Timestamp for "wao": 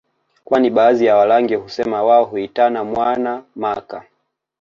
2.03-2.25